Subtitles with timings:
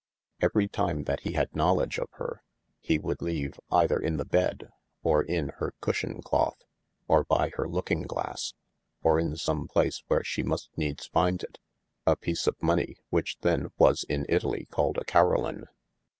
[0.41, 2.41] Every time that he had knowledge of hir,
[2.79, 4.69] he would leave either in the bed,
[5.03, 6.57] or in hir cusshencloth,
[7.07, 8.55] or by hir looking glasse,
[9.03, 11.59] or in some place where she must needes finde it,
[12.07, 15.67] a piece of money which then was in Italie called a Caroline.